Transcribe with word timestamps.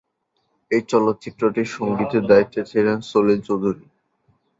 এই 0.71 0.81
চলচ্চিত্রটির 0.91 1.69
সঙ্গীতের 1.77 2.23
দায়িত্বে 2.27 2.61
ছিলেন 2.71 2.97
সলিল 3.09 3.39
চৌধুরী। 3.47 3.83